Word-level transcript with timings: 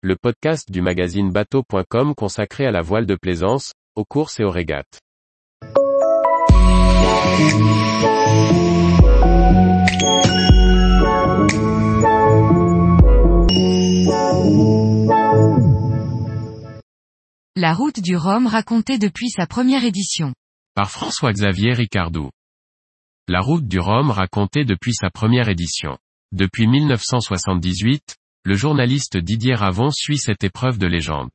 le 0.00 0.14
podcast 0.14 0.70
du 0.70 0.80
magazine 0.80 1.32
bateau.com 1.32 2.14
consacré 2.14 2.64
à 2.64 2.70
la 2.70 2.82
voile 2.82 3.04
de 3.04 3.16
plaisance, 3.16 3.72
aux 3.96 4.04
courses 4.04 4.38
et 4.38 4.44
aux 4.44 4.50
régates. 4.50 5.00
La 17.56 17.74
route 17.74 18.00
du 18.00 18.16
Rhum 18.16 18.46
racontée 18.46 18.98
depuis 18.98 19.30
sa 19.30 19.48
première 19.48 19.82
édition. 19.82 20.32
Par 20.76 20.92
François-Xavier 20.92 21.72
Ricardou. 21.72 22.30
La 23.26 23.40
route 23.40 23.66
du 23.66 23.80
Rhum 23.80 24.12
racontée 24.12 24.64
depuis 24.64 24.94
sa 24.94 25.10
première 25.10 25.48
édition. 25.48 25.98
Depuis 26.30 26.68
1978, 26.68 28.14
le 28.44 28.54
journaliste 28.54 29.16
Didier 29.16 29.54
Ravon 29.54 29.90
suit 29.90 30.18
cette 30.18 30.44
épreuve 30.44 30.78
de 30.78 30.86
légende. 30.86 31.28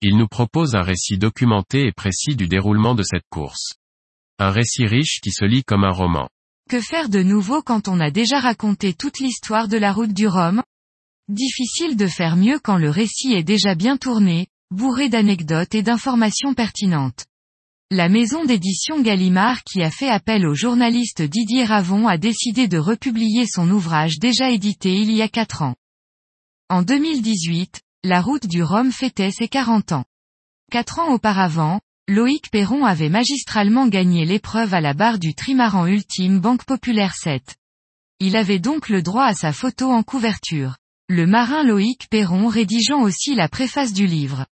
Il 0.00 0.18
nous 0.18 0.28
propose 0.28 0.74
un 0.74 0.82
récit 0.82 1.16
documenté 1.16 1.86
et 1.86 1.92
précis 1.92 2.36
du 2.36 2.48
déroulement 2.48 2.94
de 2.94 3.02
cette 3.02 3.26
course. 3.30 3.74
Un 4.38 4.50
récit 4.50 4.84
riche 4.84 5.20
qui 5.22 5.30
se 5.30 5.44
lit 5.44 5.62
comme 5.62 5.84
un 5.84 5.92
roman. 5.92 6.28
Que 6.68 6.80
faire 6.80 7.08
de 7.08 7.22
nouveau 7.22 7.62
quand 7.62 7.88
on 7.88 8.00
a 8.00 8.10
déjà 8.10 8.40
raconté 8.40 8.94
toute 8.94 9.20
l'histoire 9.20 9.68
de 9.68 9.76
la 9.76 9.92
route 9.92 10.12
du 10.12 10.26
Rhum? 10.26 10.62
Difficile 11.28 11.96
de 11.96 12.06
faire 12.06 12.36
mieux 12.36 12.58
quand 12.58 12.76
le 12.76 12.90
récit 12.90 13.32
est 13.32 13.44
déjà 13.44 13.74
bien 13.74 13.96
tourné, 13.96 14.48
bourré 14.70 15.08
d'anecdotes 15.08 15.74
et 15.74 15.82
d'informations 15.82 16.54
pertinentes. 16.54 17.24
La 17.90 18.08
maison 18.08 18.44
d'édition 18.44 19.00
Gallimard 19.00 19.62
qui 19.64 19.82
a 19.82 19.90
fait 19.90 20.08
appel 20.08 20.46
au 20.46 20.54
journaliste 20.54 21.22
Didier 21.22 21.64
Ravon 21.64 22.08
a 22.08 22.18
décidé 22.18 22.66
de 22.66 22.78
republier 22.78 23.46
son 23.46 23.70
ouvrage 23.70 24.18
déjà 24.18 24.50
édité 24.50 24.92
il 24.94 25.12
y 25.12 25.22
a 25.22 25.28
4 25.28 25.62
ans. 25.62 25.74
En 26.72 26.80
2018, 26.80 27.82
la 28.02 28.22
route 28.22 28.46
du 28.46 28.62
Rhum 28.62 28.92
fêtait 28.92 29.30
ses 29.30 29.46
40 29.46 29.92
ans. 29.92 30.06
Quatre 30.70 31.00
ans 31.00 31.12
auparavant, 31.12 31.80
Loïc 32.08 32.50
Perron 32.50 32.86
avait 32.86 33.10
magistralement 33.10 33.88
gagné 33.88 34.24
l'épreuve 34.24 34.72
à 34.72 34.80
la 34.80 34.94
barre 34.94 35.18
du 35.18 35.34
trimaran 35.34 35.86
ultime 35.86 36.40
Banque 36.40 36.64
Populaire 36.64 37.14
7. 37.14 37.56
Il 38.20 38.36
avait 38.36 38.58
donc 38.58 38.88
le 38.88 39.02
droit 39.02 39.26
à 39.26 39.34
sa 39.34 39.52
photo 39.52 39.90
en 39.90 40.02
couverture. 40.02 40.78
Le 41.10 41.26
marin 41.26 41.62
Loïc 41.62 42.08
Perron 42.08 42.48
rédigeant 42.48 43.02
aussi 43.02 43.34
la 43.34 43.50
préface 43.50 43.92
du 43.92 44.06
livre. 44.06 44.46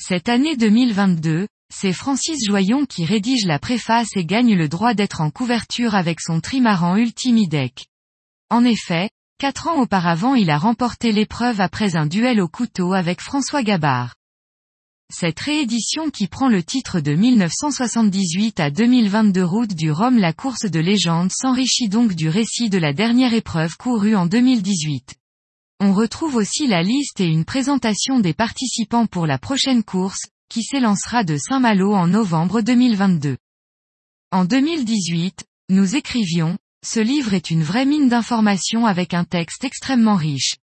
Cette 0.00 0.28
année 0.28 0.56
2022, 0.56 1.46
c'est 1.72 1.92
Francis 1.92 2.44
Joyon 2.44 2.86
qui 2.86 3.04
rédige 3.04 3.46
la 3.46 3.60
préface 3.60 4.16
et 4.16 4.24
gagne 4.24 4.56
le 4.56 4.68
droit 4.68 4.94
d'être 4.94 5.20
en 5.20 5.30
couverture 5.30 5.94
avec 5.94 6.20
son 6.20 6.40
trimaran 6.40 6.96
Ultimidec. 6.96 7.86
En 8.50 8.64
effet, 8.64 9.10
quatre 9.40 9.68
ans 9.68 9.80
auparavant 9.80 10.34
il 10.34 10.50
a 10.50 10.58
remporté 10.58 11.12
l'épreuve 11.12 11.62
après 11.62 11.96
un 11.96 12.04
duel 12.04 12.42
au 12.42 12.46
couteau 12.46 12.92
avec 12.92 13.22
François 13.22 13.62
Gabard. 13.62 14.14
Cette 15.10 15.40
réédition 15.40 16.10
qui 16.10 16.26
prend 16.26 16.50
le 16.50 16.62
titre 16.62 17.00
de 17.00 17.14
1978 17.14 18.60
à 18.60 18.70
2022 18.70 19.42
route 19.42 19.72
du 19.72 19.90
Rhum 19.90 20.18
la 20.18 20.34
course 20.34 20.66
de 20.66 20.78
légende 20.78 21.32
s'enrichit 21.32 21.88
donc 21.88 22.12
du 22.12 22.28
récit 22.28 22.68
de 22.68 22.76
la 22.76 22.92
dernière 22.92 23.32
épreuve 23.32 23.78
courue 23.78 24.14
en 24.14 24.26
2018. 24.26 25.14
On 25.80 25.94
retrouve 25.94 26.36
aussi 26.36 26.66
la 26.66 26.82
liste 26.82 27.18
et 27.20 27.26
une 27.26 27.46
présentation 27.46 28.20
des 28.20 28.34
participants 28.34 29.06
pour 29.06 29.26
la 29.26 29.38
prochaine 29.38 29.82
course, 29.82 30.20
qui 30.50 30.62
s'élancera 30.62 31.24
de 31.24 31.38
Saint-Malo 31.38 31.94
en 31.94 32.08
novembre 32.08 32.60
2022. 32.60 33.38
En 34.32 34.44
2018, 34.44 35.46
nous 35.70 35.96
écrivions, 35.96 36.58
ce 36.82 37.00
livre 37.00 37.34
est 37.34 37.50
une 37.50 37.62
vraie 37.62 37.84
mine 37.84 38.08
d'informations 38.08 38.86
avec 38.86 39.14
un 39.14 39.24
texte 39.24 39.64
extrêmement 39.64 40.16
riche. 40.16 40.56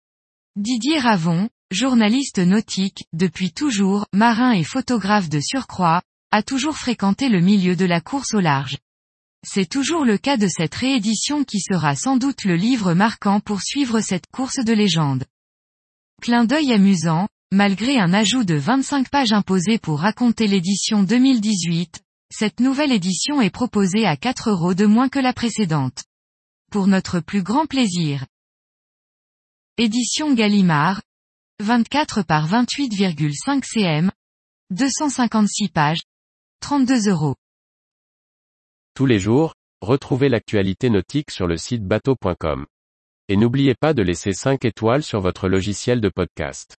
Didier 0.55 0.97
Ravon, 0.97 1.49
journaliste 1.71 2.39
nautique, 2.39 3.05
depuis 3.13 3.51
toujours, 3.51 4.07
marin 4.13 4.53
et 4.53 4.63
photographe 4.63 5.29
de 5.29 5.39
surcroît, 5.39 6.01
a 6.31 6.41
toujours 6.41 6.77
fréquenté 6.77 7.29
le 7.29 7.41
milieu 7.41 7.75
de 7.75 7.85
la 7.85 8.01
course 8.01 8.33
au 8.33 8.39
large. 8.39 8.77
C'est 9.45 9.69
toujours 9.69 10.03
le 10.03 10.17
cas 10.17 10.37
de 10.37 10.47
cette 10.47 10.73
réédition 10.73 11.43
qui 11.43 11.59
sera 11.59 11.95
sans 11.95 12.17
doute 12.17 12.45
le 12.45 12.55
livre 12.55 12.93
marquant 12.93 13.39
pour 13.39 13.61
suivre 13.61 13.99
cette 13.99 14.25
course 14.27 14.63
de 14.63 14.73
légende. 14.73 15.25
Clin 16.21 16.45
d'œil 16.45 16.73
amusant, 16.73 17.27
malgré 17.51 17.99
un 17.99 18.13
ajout 18.13 18.45
de 18.45 18.55
25 18.55 19.09
pages 19.09 19.33
imposées 19.33 19.77
pour 19.77 19.99
raconter 19.99 20.47
l'édition 20.47 21.03
2018, 21.03 22.01
cette 22.31 22.59
nouvelle 22.59 22.91
édition 22.91 23.39
est 23.39 23.51
proposée 23.51 24.07
à 24.07 24.17
4 24.17 24.49
euros 24.49 24.73
de 24.73 24.85
moins 24.85 25.09
que 25.09 25.19
la 25.19 25.31
précédente. 25.31 26.03
Pour 26.75 26.87
notre 26.87 27.21
plus 27.21 27.41
grand 27.41 27.67
plaisir. 27.67 28.25
Édition 29.77 30.33
Gallimard. 30.33 31.01
24 31.63 32.23
par 32.23 32.49
28,5 32.49 33.63
cm. 33.63 34.11
256 34.71 35.69
pages. 35.69 36.01
32 36.59 37.07
euros. 37.11 37.35
Tous 38.93 39.05
les 39.05 39.19
jours, 39.19 39.55
retrouvez 39.79 40.27
l'actualité 40.27 40.89
nautique 40.89 41.31
sur 41.31 41.47
le 41.47 41.55
site 41.55 41.85
bateau.com. 41.85 42.65
Et 43.29 43.37
n'oubliez 43.37 43.75
pas 43.75 43.93
de 43.93 44.01
laisser 44.01 44.33
5 44.33 44.65
étoiles 44.65 45.03
sur 45.03 45.21
votre 45.21 45.47
logiciel 45.47 46.01
de 46.01 46.09
podcast. 46.09 46.75